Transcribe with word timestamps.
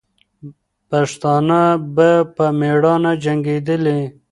پښتانه 0.89 1.61
به 1.95 2.09
په 2.35 2.45
میړانه 2.59 3.11
جنګېدلې. 3.23 3.99